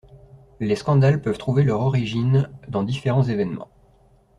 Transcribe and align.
Les 0.59 0.75
scandales 0.75 1.21
peuvent 1.21 1.37
trouver 1.37 1.61
leur 1.61 1.81
origine 1.81 2.49
dans 2.69 2.81
différents 2.81 3.21
événements. 3.21 3.67